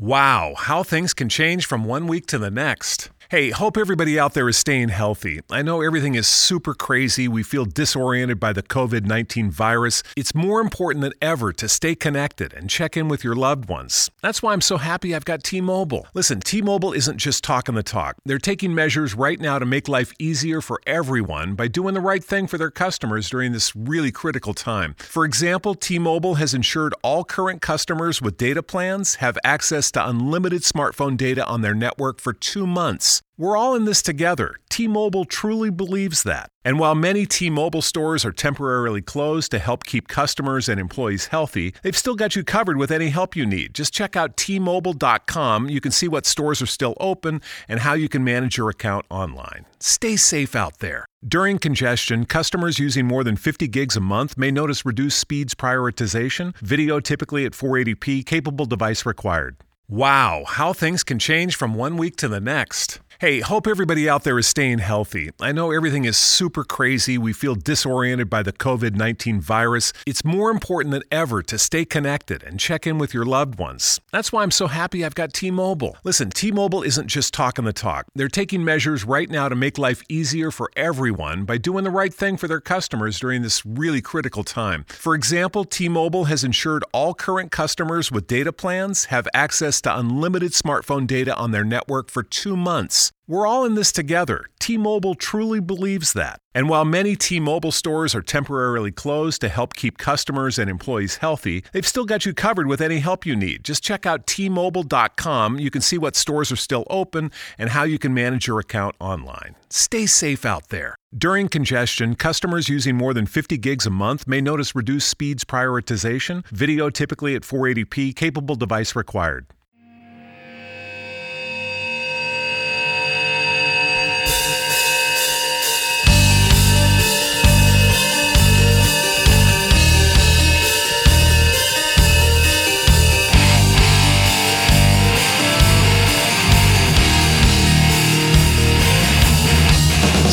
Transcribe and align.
Wow, 0.00 0.54
how 0.56 0.82
things 0.82 1.12
can 1.12 1.28
change 1.28 1.66
from 1.66 1.84
one 1.84 2.06
week 2.06 2.24
to 2.28 2.38
the 2.38 2.50
next. 2.50 3.10
Hey, 3.30 3.50
hope 3.50 3.76
everybody 3.76 4.18
out 4.18 4.34
there 4.34 4.48
is 4.48 4.56
staying 4.56 4.88
healthy. 4.88 5.38
I 5.52 5.62
know 5.62 5.82
everything 5.82 6.16
is 6.16 6.26
super 6.26 6.74
crazy. 6.74 7.28
We 7.28 7.44
feel 7.44 7.64
disoriented 7.64 8.40
by 8.40 8.52
the 8.52 8.60
COVID 8.60 9.04
19 9.04 9.52
virus. 9.52 10.02
It's 10.16 10.34
more 10.34 10.60
important 10.60 11.02
than 11.02 11.12
ever 11.22 11.52
to 11.52 11.68
stay 11.68 11.94
connected 11.94 12.52
and 12.52 12.68
check 12.68 12.96
in 12.96 13.06
with 13.06 13.22
your 13.22 13.36
loved 13.36 13.68
ones. 13.68 14.10
That's 14.20 14.42
why 14.42 14.52
I'm 14.52 14.60
so 14.60 14.78
happy 14.78 15.14
I've 15.14 15.24
got 15.24 15.44
T 15.44 15.60
Mobile. 15.60 16.08
Listen, 16.12 16.40
T 16.40 16.60
Mobile 16.60 16.92
isn't 16.92 17.18
just 17.18 17.44
talking 17.44 17.76
the 17.76 17.84
talk, 17.84 18.16
they're 18.24 18.38
taking 18.38 18.74
measures 18.74 19.14
right 19.14 19.38
now 19.38 19.60
to 19.60 19.64
make 19.64 19.86
life 19.86 20.12
easier 20.18 20.60
for 20.60 20.80
everyone 20.84 21.54
by 21.54 21.68
doing 21.68 21.94
the 21.94 22.00
right 22.00 22.24
thing 22.24 22.48
for 22.48 22.58
their 22.58 22.72
customers 22.72 23.30
during 23.30 23.52
this 23.52 23.76
really 23.76 24.10
critical 24.10 24.54
time. 24.54 24.96
For 24.98 25.24
example, 25.24 25.76
T 25.76 26.00
Mobile 26.00 26.34
has 26.34 26.52
ensured 26.52 26.94
all 27.04 27.22
current 27.22 27.62
customers 27.62 28.20
with 28.20 28.36
data 28.36 28.64
plans 28.64 29.14
have 29.22 29.38
access 29.44 29.92
to 29.92 30.04
unlimited 30.04 30.62
smartphone 30.62 31.16
data 31.16 31.46
on 31.46 31.60
their 31.60 31.74
network 31.74 32.20
for 32.20 32.32
two 32.32 32.66
months. 32.66 33.19
We're 33.36 33.56
all 33.56 33.74
in 33.74 33.86
this 33.86 34.02
together. 34.02 34.56
T 34.68 34.86
Mobile 34.86 35.24
truly 35.24 35.70
believes 35.70 36.24
that. 36.24 36.50
And 36.62 36.78
while 36.78 36.94
many 36.94 37.24
T 37.24 37.48
Mobile 37.48 37.80
stores 37.80 38.24
are 38.24 38.32
temporarily 38.32 39.00
closed 39.00 39.50
to 39.52 39.58
help 39.58 39.84
keep 39.84 40.08
customers 40.08 40.68
and 40.68 40.78
employees 40.78 41.28
healthy, 41.28 41.74
they've 41.82 41.96
still 41.96 42.14
got 42.14 42.36
you 42.36 42.44
covered 42.44 42.76
with 42.76 42.90
any 42.90 43.08
help 43.08 43.34
you 43.34 43.46
need. 43.46 43.74
Just 43.74 43.94
check 43.94 44.14
out 44.14 44.36
T-Mobile.com. 44.36 45.70
You 45.70 45.80
can 45.80 45.90
see 45.90 46.06
what 46.06 46.26
stores 46.26 46.60
are 46.60 46.66
still 46.66 46.94
open 47.00 47.40
and 47.66 47.80
how 47.80 47.94
you 47.94 48.08
can 48.10 48.22
manage 48.22 48.58
your 48.58 48.68
account 48.68 49.06
online. 49.10 49.64
Stay 49.78 50.16
safe 50.16 50.54
out 50.54 50.80
there. 50.80 51.06
During 51.26 51.58
congestion, 51.58 52.26
customers 52.26 52.78
using 52.78 53.06
more 53.06 53.24
than 53.24 53.36
50 53.36 53.68
gigs 53.68 53.96
a 53.96 54.00
month 54.00 54.36
may 54.36 54.50
notice 54.50 54.84
reduced 54.84 55.18
speeds 55.18 55.54
prioritization, 55.54 56.54
video 56.58 57.00
typically 57.00 57.46
at 57.46 57.52
480p, 57.52 58.24
capable 58.24 58.66
device 58.66 59.06
required. 59.06 59.56
Wow, 59.88 60.44
how 60.46 60.72
things 60.72 61.02
can 61.02 61.18
change 61.18 61.56
from 61.56 61.74
one 61.74 61.96
week 61.96 62.16
to 62.16 62.28
the 62.28 62.40
next. 62.40 63.00
Hey, 63.20 63.40
hope 63.40 63.66
everybody 63.66 64.08
out 64.08 64.24
there 64.24 64.38
is 64.38 64.46
staying 64.46 64.78
healthy. 64.78 65.28
I 65.42 65.52
know 65.52 65.72
everything 65.72 66.06
is 66.06 66.16
super 66.16 66.64
crazy. 66.64 67.18
We 67.18 67.34
feel 67.34 67.54
disoriented 67.54 68.30
by 68.30 68.42
the 68.42 68.50
COVID 68.50 68.94
19 68.94 69.42
virus. 69.42 69.92
It's 70.06 70.24
more 70.24 70.50
important 70.50 70.92
than 70.92 71.02
ever 71.12 71.42
to 71.42 71.58
stay 71.58 71.84
connected 71.84 72.42
and 72.42 72.58
check 72.58 72.86
in 72.86 72.96
with 72.96 73.12
your 73.12 73.26
loved 73.26 73.58
ones. 73.58 74.00
That's 74.10 74.32
why 74.32 74.42
I'm 74.42 74.50
so 74.50 74.68
happy 74.68 75.04
I've 75.04 75.14
got 75.14 75.34
T 75.34 75.50
Mobile. 75.50 75.98
Listen, 76.02 76.30
T 76.30 76.50
Mobile 76.50 76.82
isn't 76.82 77.08
just 77.08 77.34
talking 77.34 77.66
the 77.66 77.74
talk, 77.74 78.06
they're 78.14 78.26
taking 78.28 78.64
measures 78.64 79.04
right 79.04 79.28
now 79.28 79.50
to 79.50 79.54
make 79.54 79.76
life 79.76 80.02
easier 80.08 80.50
for 80.50 80.70
everyone 80.74 81.44
by 81.44 81.58
doing 81.58 81.84
the 81.84 81.90
right 81.90 82.14
thing 82.14 82.38
for 82.38 82.48
their 82.48 82.58
customers 82.58 83.20
during 83.20 83.42
this 83.42 83.66
really 83.66 84.00
critical 84.00 84.44
time. 84.44 84.86
For 84.88 85.14
example, 85.14 85.66
T 85.66 85.90
Mobile 85.90 86.24
has 86.24 86.42
ensured 86.42 86.84
all 86.94 87.12
current 87.12 87.52
customers 87.52 88.10
with 88.10 88.26
data 88.26 88.50
plans 88.50 89.04
have 89.10 89.28
access 89.34 89.82
to 89.82 89.94
unlimited 89.94 90.52
smartphone 90.52 91.06
data 91.06 91.36
on 91.36 91.50
their 91.50 91.64
network 91.64 92.10
for 92.10 92.22
two 92.22 92.56
months. 92.56 93.09
We're 93.26 93.46
all 93.46 93.64
in 93.64 93.76
this 93.76 93.92
together. 93.92 94.46
T 94.58 94.76
Mobile 94.76 95.14
truly 95.14 95.60
believes 95.60 96.14
that. 96.14 96.40
And 96.52 96.68
while 96.68 96.84
many 96.84 97.14
T 97.14 97.38
Mobile 97.38 97.70
stores 97.70 98.12
are 98.14 98.22
temporarily 98.22 98.90
closed 98.90 99.40
to 99.42 99.48
help 99.48 99.74
keep 99.74 99.98
customers 99.98 100.58
and 100.58 100.68
employees 100.68 101.18
healthy, 101.18 101.62
they've 101.72 101.86
still 101.86 102.04
got 102.04 102.26
you 102.26 102.34
covered 102.34 102.66
with 102.66 102.80
any 102.80 102.98
help 102.98 103.24
you 103.24 103.36
need. 103.36 103.62
Just 103.62 103.84
check 103.84 104.04
out 104.04 104.26
T-Mobile.com. 104.26 105.60
You 105.60 105.70
can 105.70 105.80
see 105.80 105.96
what 105.96 106.16
stores 106.16 106.50
are 106.50 106.56
still 106.56 106.84
open 106.90 107.30
and 107.56 107.70
how 107.70 107.84
you 107.84 107.98
can 108.00 108.12
manage 108.12 108.48
your 108.48 108.58
account 108.58 108.96
online. 108.98 109.54
Stay 109.68 110.06
safe 110.06 110.44
out 110.44 110.68
there. 110.68 110.96
During 111.16 111.48
congestion, 111.48 112.16
customers 112.16 112.68
using 112.68 112.96
more 112.96 113.14
than 113.14 113.26
50 113.26 113.58
gigs 113.58 113.86
a 113.86 113.90
month 113.90 114.26
may 114.26 114.40
notice 114.40 114.74
reduced 114.74 115.08
speeds 115.08 115.44
prioritization, 115.44 116.44
video 116.48 116.90
typically 116.90 117.36
at 117.36 117.42
480p, 117.42 118.14
capable 118.14 118.56
device 118.56 118.96
required. 118.96 119.46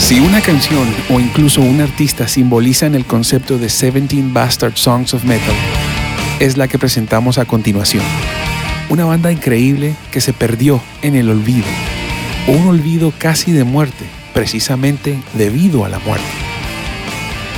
Si 0.08 0.22
una 0.22 0.40
canción 0.40 0.88
o 1.10 1.20
incluso 1.20 1.60
un 1.60 1.82
artista 1.82 2.30
simbolizan 2.30 2.96
el 2.96 3.04
concepto 3.04 3.56
de 3.56 3.68
17 3.68 4.24
Bastard 4.32 4.78
Songs 4.78 5.14
of 5.14 5.26
Metal, 5.26 5.54
es 6.40 6.56
la 6.56 6.70
que 6.70 6.80
presentamos 6.80 7.38
a 7.38 7.44
continuación. 7.44 8.06
Una 8.88 9.04
banda 9.04 9.34
increíble 9.34 9.98
que 10.10 10.22
se 10.22 10.32
perdió 10.32 10.82
en 11.02 11.16
el 11.16 11.30
olvido, 11.30 11.66
un 12.48 12.68
olvido 12.68 13.12
casi 13.20 13.52
de 13.52 13.66
muerte, 13.66 14.06
precisamente 14.34 15.20
debido 15.34 15.84
a 15.84 15.90
la 15.90 16.00
muerte. 16.00 16.24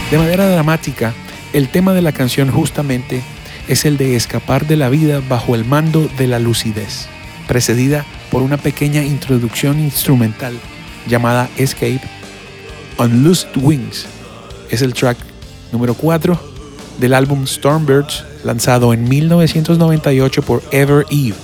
De 0.09 0.17
manera 0.17 0.49
dramática, 0.49 1.13
el 1.53 1.69
tema 1.69 1.93
de 1.93 2.01
la 2.01 2.13
canción 2.13 2.49
justamente 2.49 3.21
es 3.67 3.85
el 3.85 3.95
de 3.97 4.15
escapar 4.15 4.65
de 4.65 4.75
la 4.75 4.89
vida 4.89 5.21
bajo 5.29 5.53
el 5.53 5.65
mando 5.65 6.09
de 6.17 6.25
la 6.25 6.39
lucidez, 6.39 7.09
precedida 7.47 8.07
por 8.31 8.41
una 8.41 8.57
pequeña 8.57 9.03
introducción 9.03 9.79
instrumental 9.79 10.57
llamada 11.07 11.47
Escape 11.55 12.18
Unloosed 12.99 13.47
Wings. 13.55 14.05
Es 14.69 14.81
el 14.81 14.93
track 14.93 15.17
número 15.71 15.93
4 15.93 16.37
del 16.99 17.13
álbum 17.13 17.47
Stormbirds, 17.47 18.25
lanzado 18.43 18.93
en 18.93 19.07
1998 19.07 20.41
por 20.43 20.61
Ever 20.71 21.05
Eve, 21.09 21.35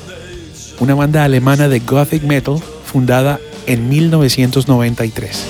una 0.79 0.95
banda 0.95 1.23
alemana 1.23 1.69
de 1.69 1.79
gothic 1.79 2.23
metal 2.23 2.59
fundada 2.85 3.39
en 3.67 3.87
1993. 3.87 5.45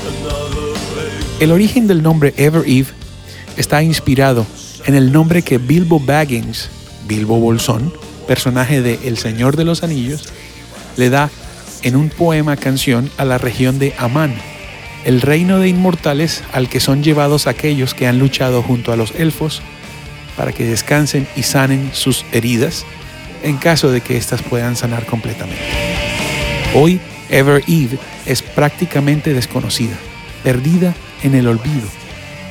El 1.39 1.51
origen 1.51 1.87
del 1.87 2.03
nombre 2.03 2.33
Ever 2.37 2.63
Eve 2.67 2.89
está 3.57 3.81
inspirado 3.81 4.45
en 4.85 4.93
el 4.93 5.11
nombre 5.11 5.41
que 5.41 5.57
Bilbo 5.57 5.99
Baggins, 5.99 6.69
Bilbo 7.07 7.39
Bolsón, 7.39 7.91
personaje 8.27 8.83
de 8.83 8.99
El 9.05 9.17
Señor 9.17 9.57
de 9.57 9.65
los 9.65 9.81
Anillos, 9.81 10.25
le 10.97 11.09
da 11.09 11.31
en 11.81 11.95
un 11.95 12.09
poema 12.09 12.57
canción 12.57 13.09
a 13.17 13.25
la 13.25 13.37
región 13.39 13.79
de 13.79 13.93
Amán, 13.97 14.35
el 15.05 15.21
reino 15.21 15.59
de 15.59 15.69
inmortales 15.69 16.43
al 16.51 16.67
que 16.67 16.79
son 16.79 17.03
llevados 17.03 17.45
aquellos 17.45 17.93
que 17.93 18.07
han 18.07 18.17
luchado 18.17 18.63
junto 18.63 18.91
a 18.91 18.95
los 18.95 19.13
elfos 19.15 19.61
para 20.35 20.51
que 20.51 20.65
descansen 20.65 21.27
y 21.35 21.43
sanen 21.43 21.91
sus 21.93 22.25
heridas 22.31 22.85
en 23.43 23.57
caso 23.57 23.91
de 23.91 24.01
que 24.01 24.17
éstas 24.17 24.41
puedan 24.41 24.75
sanar 24.75 25.05
completamente. 25.05 25.61
Hoy, 26.73 26.99
Ever 27.29 27.63
Eve 27.67 27.99
es 28.25 28.41
prácticamente 28.41 29.33
desconocida, 29.33 29.95
perdida 30.43 30.95
en 31.21 31.35
el 31.35 31.47
olvido, 31.47 31.87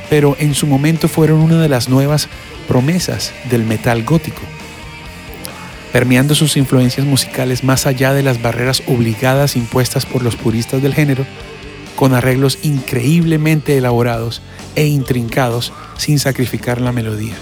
pero 0.09 0.37
en 0.39 0.55
su 0.55 0.69
momento 0.69 1.09
fueron 1.09 1.41
una 1.41 1.61
de 1.61 1.69
las 1.69 1.89
nuevas 1.89 2.29
promesas 2.69 3.33
del 3.51 3.65
metal 3.65 4.05
gótico, 4.05 4.43
permeando 5.93 6.37
sus 6.37 6.57
influencias 6.57 7.05
musicales 7.05 7.65
más 7.65 7.87
allá 7.87 8.15
de 8.15 8.23
las 8.23 8.41
barreras 8.41 8.85
obligadas 8.87 9.57
impuestas 9.57 10.07
por 10.07 10.23
los 10.23 10.37
puristas 10.37 10.81
del 10.81 10.95
género, 10.95 11.27
con 11.97 12.15
arreglos 12.15 12.59
increíblemente 12.63 13.77
elaborados 13.77 14.43
e 14.75 14.87
intrincados 14.87 15.73
sin 15.97 16.19
sacrificar 16.19 16.81
la 16.81 16.93
melodía, 16.93 17.35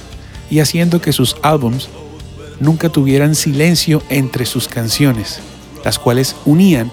y 0.51 0.61
haciendo 0.61 1.01
que 1.01 1.13
sus 1.13 1.37
álbums 1.43 1.89
nunca 2.61 2.89
tuvieran 2.89 3.35
silencio 3.35 4.03
entre 4.09 4.47
sus 4.47 4.69
canciones, 4.69 5.41
las 5.85 5.99
cuales 5.99 6.37
unían 6.45 6.93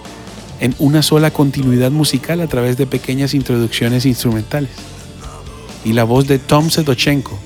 en 0.60 0.76
una 0.80 1.02
sola 1.02 1.32
continuidad 1.32 1.92
musical 1.92 2.42
a 2.42 2.48
través 2.48 2.78
de 2.78 2.88
pequeñas 2.88 3.34
introducciones 3.34 4.06
instrumentales. 4.06 4.72
Y 5.86 5.94
la 5.94 6.04
voz 6.04 6.28
de 6.28 6.40
Tom 6.40 6.70
Sedochenko, 6.70 7.40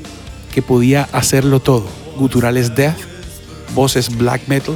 que 0.53 0.61
podía 0.61 1.07
hacerlo 1.11 1.59
todo, 1.59 1.85
guturales 2.17 2.75
death, 2.75 2.97
voces 3.75 4.15
black 4.17 4.47
metal, 4.47 4.75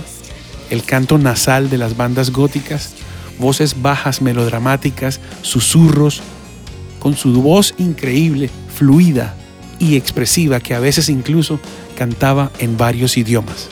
el 0.69 0.83
canto 0.83 1.17
nasal 1.17 1.69
de 1.69 1.77
las 1.77 1.95
bandas 1.97 2.31
góticas, 2.31 2.93
voces 3.37 3.81
bajas 3.81 4.21
melodramáticas, 4.21 5.19
susurros, 5.41 6.21
con 6.99 7.15
su 7.15 7.41
voz 7.41 7.73
increíble, 7.77 8.49
fluida 8.73 9.35
y 9.79 9.95
expresiva 9.95 10.59
que 10.59 10.73
a 10.73 10.79
veces 10.79 11.09
incluso 11.09 11.59
cantaba 11.97 12.51
en 12.59 12.77
varios 12.77 13.17
idiomas. 13.17 13.69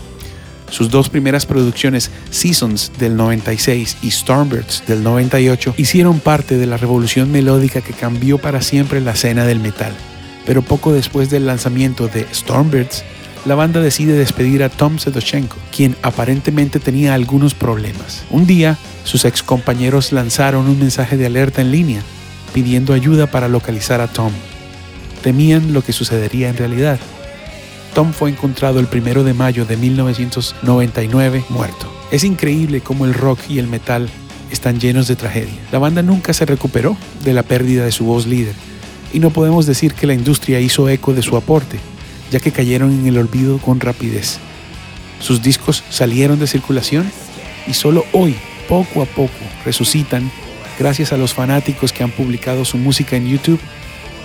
Sus 0.70 0.90
dos 0.90 1.10
primeras 1.10 1.46
producciones, 1.46 2.10
Seasons 2.32 2.92
del 2.98 3.16
96 3.16 3.98
y 4.02 4.12
Stormbirds 4.12 4.84
del 4.88 5.04
98, 5.04 5.76
hicieron 5.78 6.20
parte 6.20 6.58
de 6.58 6.66
la 6.66 6.78
revolución 6.78 7.32
melódica 7.32 7.82
que 7.82 7.94
cambió 7.94 8.40
para 8.40 8.62
siempre 8.62 9.00
la 9.00 9.12
escena 9.12 9.46
del 9.46 9.60
metal. 9.60 9.94
Pero 10.46 10.62
poco 10.62 10.92
después 10.92 11.30
del 11.30 11.46
lanzamiento 11.46 12.08
de 12.08 12.26
Stormbirds, 12.34 13.04
la 13.46 13.56
banda 13.56 13.80
decide 13.80 14.14
despedir 14.14 14.64
a 14.64 14.70
Tom 14.70 14.98
Sedochenko, 14.98 15.58
quien 15.76 15.96
aparentemente 16.02 16.80
tenía 16.80 17.14
algunos 17.14 17.54
problemas. 17.54 18.24
Un 18.32 18.48
día, 18.48 18.78
sus 19.04 19.24
ex 19.24 19.44
compañeros 19.44 20.12
lanzaron 20.12 20.68
un 20.68 20.80
mensaje 20.80 21.16
de 21.16 21.28
alerta 21.28 21.62
en 21.62 21.72
línea, 21.72 22.02
pidiendo 22.54 22.94
ayuda 22.94 23.28
para 23.28 23.48
localizar 23.48 24.02
a 24.02 24.08
Tom. 24.08 24.32
Temían 25.22 25.74
lo 25.74 25.84
que 25.84 25.94
sucedería 25.94 26.50
en 26.50 26.58
realidad. 26.58 27.00
Tom 27.94 28.14
fue 28.14 28.32
encontrado 28.32 28.80
el 28.80 28.88
1 28.92 29.24
de 29.24 29.34
mayo 29.34 29.66
de 29.66 29.78
1999 29.78 31.46
muerto. 31.50 31.92
Es 32.12 32.24
increíble 32.24 32.82
cómo 32.82 33.06
el 33.06 33.14
rock 33.14 33.40
y 33.48 33.60
el 33.60 33.68
metal 33.68 34.10
están 34.52 34.80
llenos 34.80 35.08
de 35.08 35.16
tragedia. 35.16 35.54
La 35.72 35.80
banda 35.80 36.02
nunca 36.02 36.34
se 36.34 36.46
recuperó 36.46 36.98
de 37.24 37.34
la 37.34 37.44
pérdida 37.44 37.86
de 37.86 37.92
su 37.92 38.06
voz 38.06 38.26
líder 38.26 38.56
y 39.14 39.20
no 39.20 39.30
podemos 39.30 39.66
decir 39.66 39.94
que 39.94 40.08
la 40.08 40.14
industria 40.14 40.60
hizo 40.60 40.90
eco 40.90 41.14
de 41.14 41.22
su 41.22 41.38
aporte, 41.38 41.80
ya 42.36 42.42
que 42.42 42.52
cayeron 42.52 42.92
en 42.92 43.08
el 43.08 43.18
olvido 43.18 43.60
con 43.60 43.80
rapidez. 43.80 44.40
Sus 45.22 45.42
discos 45.42 45.86
salieron 45.90 46.38
de 46.38 46.48
circulación 46.48 47.10
y 47.66 47.76
solo 47.76 48.04
hoy, 48.12 48.36
poco 48.68 49.02
a 49.02 49.06
poco, 49.06 49.32
resucitan 49.64 50.30
gracias 50.78 51.14
a 51.14 51.18
los 51.18 51.34
fanáticos 51.34 51.94
que 51.94 52.04
han 52.04 52.12
publicado 52.12 52.66
su 52.66 52.78
música 52.78 53.16
en 53.16 53.30
YouTube 53.30 53.62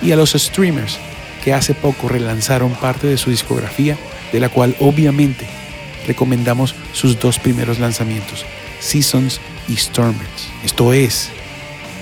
y 0.03 0.11
a 0.11 0.17
los 0.17 0.33
streamers 0.33 0.99
que 1.45 1.55
hace 1.55 1.73
poco 1.73 2.09
relanzaron 2.09 2.73
parte 2.73 3.07
de 3.07 3.17
su 3.17 3.31
discografía, 3.31 3.97
de 4.33 4.41
la 4.41 4.49
cual 4.49 4.75
obviamente 4.81 5.47
recomendamos 6.05 6.75
sus 6.93 7.17
dos 7.21 7.39
primeros 7.39 7.79
lanzamientos, 7.79 8.45
Seasons 8.81 9.41
y 9.69 9.77
Stormbirds. 9.77 10.49
Esto 10.65 10.93
es 10.93 11.31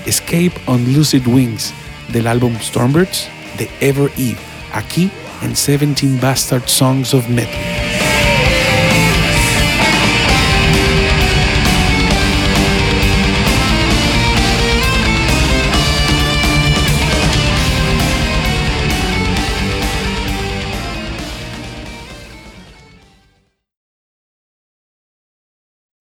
Escape 0.06 0.54
on 0.64 0.90
Lucid 0.94 1.26
Wings 1.26 1.74
del 2.10 2.28
álbum 2.28 2.56
Stormbirds 2.62 3.28
de 3.58 3.68
Ever 3.80 4.10
Eve, 4.16 4.38
aquí 4.72 5.10
en 5.42 5.56
17 5.56 6.18
Bastard 6.18 6.68
Songs 6.68 7.14
of 7.14 7.28
Metal. 7.28 7.98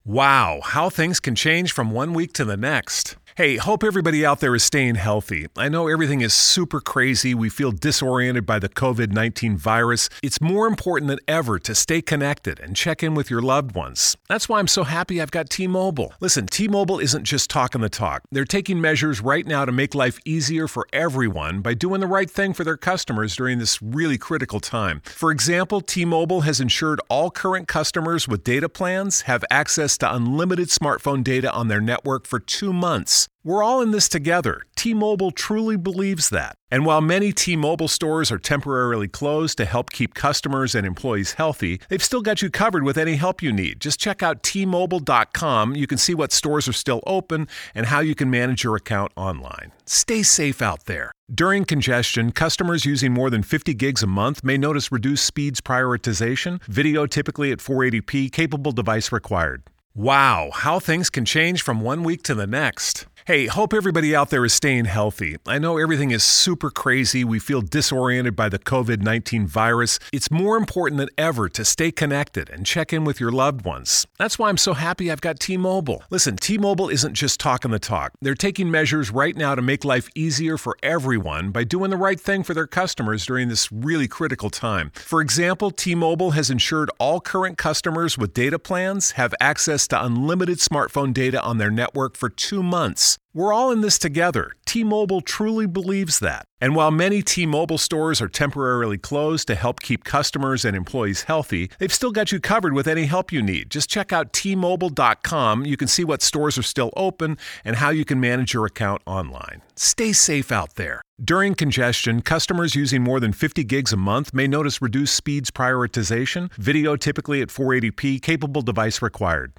Wow, 0.05 0.61
how 0.63 0.89
things 0.89 1.19
can 1.19 1.35
change 1.35 1.73
from 1.73 1.91
one 1.91 2.13
week 2.13 2.31
to 2.33 2.45
the 2.45 2.55
next. 2.55 3.17
Hey, 3.37 3.57
hope 3.57 3.83
everybody 3.83 4.25
out 4.25 4.39
there 4.39 4.55
is 4.55 4.63
staying 4.63 4.95
healthy. 4.95 5.45
I 5.55 5.69
know 5.69 5.87
everything 5.87 6.21
is 6.21 6.33
super 6.33 6.81
crazy. 6.81 7.35
We 7.35 7.49
feel 7.49 7.71
disoriented 7.71 8.47
by 8.47 8.57
the 8.57 8.67
COVID 8.67 9.11
19 9.11 9.57
virus. 9.57 10.09
It's 10.23 10.41
more 10.41 10.65
important 10.65 11.07
than 11.09 11.19
ever 11.27 11.59
to 11.59 11.75
stay 11.75 12.01
connected 12.01 12.59
and 12.59 12.75
check 12.75 13.03
in 13.03 13.13
with 13.13 13.29
your 13.29 13.43
loved 13.43 13.75
ones. 13.75 14.17
That's 14.27 14.49
why 14.49 14.57
I'm 14.57 14.67
so 14.67 14.85
happy 14.85 15.21
I've 15.21 15.29
got 15.29 15.51
T 15.51 15.67
Mobile. 15.67 16.15
Listen, 16.19 16.47
T 16.47 16.67
Mobile 16.67 16.97
isn't 16.97 17.25
just 17.25 17.47
talking 17.51 17.81
the 17.81 17.89
talk, 17.89 18.23
they're 18.31 18.43
taking 18.43 18.81
measures 18.81 19.21
right 19.21 19.45
now 19.45 19.65
to 19.65 19.71
make 19.71 19.93
life 19.93 20.17
easier 20.25 20.67
for 20.67 20.87
everyone 20.91 21.61
by 21.61 21.75
doing 21.75 22.01
the 22.01 22.07
right 22.07 22.31
thing 22.31 22.55
for 22.55 22.63
their 22.63 22.75
customers 22.75 23.35
during 23.35 23.59
this 23.59 23.79
really 23.83 24.17
critical 24.17 24.59
time. 24.59 24.99
For 25.05 25.29
example, 25.29 25.81
T 25.81 26.05
Mobile 26.05 26.41
has 26.41 26.59
ensured 26.59 26.99
all 27.07 27.29
current 27.29 27.67
customers 27.67 28.27
with 28.27 28.43
data 28.43 28.67
plans 28.67 29.21
have 29.21 29.45
access 29.51 29.95
to 29.99 30.11
unlimited 30.11 30.69
smartphone 30.69 31.23
data 31.23 31.51
on 31.53 31.67
their 31.67 31.81
network 31.81 32.25
for 32.25 32.39
two 32.39 32.73
months. 32.73 33.26
We're 33.43 33.63
all 33.63 33.81
in 33.81 33.91
this 33.91 34.09
together. 34.09 34.63
T 34.75 34.93
Mobile 34.93 35.31
truly 35.31 35.77
believes 35.77 36.29
that. 36.31 36.55
And 36.69 36.85
while 36.85 36.99
many 36.99 37.31
T 37.31 37.55
Mobile 37.55 37.87
stores 37.87 38.29
are 38.29 38.37
temporarily 38.37 39.07
closed 39.07 39.57
to 39.57 39.65
help 39.65 39.89
keep 39.89 40.13
customers 40.13 40.75
and 40.75 40.85
employees 40.85 41.33
healthy, 41.33 41.79
they've 41.87 42.03
still 42.03 42.21
got 42.21 42.41
you 42.41 42.49
covered 42.49 42.83
with 42.83 42.97
any 42.97 43.15
help 43.15 43.41
you 43.41 43.53
need. 43.53 43.79
Just 43.79 43.99
check 44.01 44.21
out 44.21 44.43
T-Mobile.com. 44.43 45.75
You 45.75 45.87
can 45.87 45.97
see 45.97 46.13
what 46.13 46.33
stores 46.33 46.67
are 46.67 46.73
still 46.73 47.01
open 47.07 47.47
and 47.73 47.85
how 47.85 48.01
you 48.01 48.15
can 48.15 48.29
manage 48.29 48.65
your 48.65 48.75
account 48.75 49.13
online. 49.15 49.71
Stay 49.85 50.23
safe 50.23 50.61
out 50.61 50.85
there. 50.85 51.13
During 51.33 51.63
congestion, 51.63 52.31
customers 52.31 52.85
using 52.85 53.13
more 53.13 53.29
than 53.29 53.43
50 53.43 53.73
gigs 53.73 54.03
a 54.03 54.07
month 54.07 54.43
may 54.43 54.57
notice 54.57 54.91
reduced 54.91 55.25
speeds 55.25 55.61
prioritization, 55.61 56.61
video 56.63 57.05
typically 57.05 57.51
at 57.51 57.59
480p, 57.59 58.31
capable 58.31 58.73
device 58.73 59.11
required. 59.11 59.63
Wow, 59.95 60.51
how 60.53 60.79
things 60.79 61.09
can 61.09 61.25
change 61.25 61.63
from 61.63 61.81
one 61.81 62.03
week 62.03 62.21
to 62.23 62.35
the 62.35 62.45
next. 62.45 63.07
Hey, 63.27 63.47
hope 63.47 63.73
everybody 63.73 64.15
out 64.15 64.29
there 64.29 64.45
is 64.45 64.53
staying 64.53 64.85
healthy. 64.85 65.35
I 65.45 65.59
know 65.59 65.77
everything 65.77 66.11
is 66.11 66.23
super 66.23 66.69
crazy. 66.69 67.25
We 67.25 67.39
feel 67.39 67.59
disoriented 67.59 68.37
by 68.37 68.47
the 68.47 68.57
COVID 68.57 69.01
19 69.01 69.45
virus. 69.47 69.99
It's 70.13 70.31
more 70.31 70.55
important 70.55 70.97
than 70.97 71.09
ever 71.17 71.49
to 71.49 71.65
stay 71.65 71.91
connected 71.91 72.49
and 72.49 72.65
check 72.65 72.93
in 72.93 73.03
with 73.03 73.19
your 73.19 73.33
loved 73.33 73.65
ones. 73.65 74.07
That's 74.17 74.39
why 74.39 74.47
I'm 74.47 74.55
so 74.55 74.75
happy 74.75 75.11
I've 75.11 75.19
got 75.19 75.41
T 75.41 75.57
Mobile. 75.57 76.05
Listen, 76.09 76.37
T 76.37 76.57
Mobile 76.57 76.87
isn't 76.87 77.15
just 77.15 77.37
talking 77.37 77.69
the 77.69 77.79
talk, 77.79 78.13
they're 78.21 78.33
taking 78.33 78.71
measures 78.71 79.11
right 79.11 79.35
now 79.35 79.55
to 79.55 79.61
make 79.61 79.83
life 79.83 80.07
easier 80.15 80.57
for 80.57 80.77
everyone 80.81 81.51
by 81.51 81.65
doing 81.65 81.89
the 81.89 81.97
right 81.97 82.21
thing 82.21 82.43
for 82.43 82.53
their 82.53 82.65
customers 82.65 83.25
during 83.25 83.49
this 83.49 83.69
really 83.73 84.07
critical 84.07 84.49
time. 84.49 84.89
For 84.93 85.19
example, 85.19 85.71
T 85.71 85.95
Mobile 85.95 86.31
has 86.31 86.49
ensured 86.49 86.89
all 86.97 87.19
current 87.19 87.57
customers 87.57 88.17
with 88.17 88.33
data 88.33 88.57
plans 88.57 89.11
have 89.11 89.35
access 89.41 89.85
to 89.89 90.01
unlimited 90.01 90.59
smartphone 90.59 91.13
data 91.13 91.41
on 91.41 91.57
their 91.57 91.69
network 91.69 92.15
for 92.15 92.29
two 92.29 92.63
months. 92.63 93.16
We're 93.33 93.53
all 93.53 93.71
in 93.71 93.81
this 93.81 93.99
together. 93.99 94.53
T 94.65 94.83
Mobile 94.83 95.21
truly 95.21 95.67
believes 95.67 96.19
that. 96.19 96.45
And 96.59 96.75
while 96.75 96.89
many 96.89 97.21
T 97.21 97.45
Mobile 97.45 97.77
stores 97.77 98.19
are 98.19 98.27
temporarily 98.27 98.97
closed 98.97 99.47
to 99.47 99.55
help 99.55 99.79
keep 99.79 100.03
customers 100.03 100.65
and 100.65 100.75
employees 100.75 101.23
healthy, 101.23 101.69
they've 101.77 101.93
still 101.93 102.11
got 102.11 102.31
you 102.31 102.39
covered 102.39 102.73
with 102.73 102.87
any 102.87 103.05
help 103.05 103.31
you 103.31 103.43
need. 103.43 103.69
Just 103.69 103.89
check 103.89 104.11
out 104.11 104.33
T-Mobile.com. 104.33 105.65
You 105.65 105.77
can 105.77 105.87
see 105.87 106.03
what 106.03 106.23
stores 106.23 106.57
are 106.57 106.63
still 106.63 106.91
open 106.95 107.37
and 107.63 107.75
how 107.75 107.91
you 107.91 108.05
can 108.05 108.19
manage 108.19 108.55
your 108.55 108.65
account 108.65 109.03
online. 109.05 109.61
Stay 109.75 110.13
safe 110.13 110.51
out 110.51 110.73
there. 110.73 111.01
During 111.23 111.55
congestion, 111.55 112.21
customers 112.21 112.75
using 112.75 113.03
more 113.03 113.19
than 113.19 113.33
50 113.33 113.63
gigs 113.63 113.93
a 113.93 113.97
month 113.97 114.33
may 114.33 114.47
notice 114.47 114.81
reduced 114.81 115.15
speeds 115.15 115.51
prioritization, 115.51 116.51
video 116.53 116.95
typically 116.95 117.41
at 117.41 117.49
480p, 117.49 118.21
capable 118.21 118.61
device 118.61 119.01
required. 119.01 119.53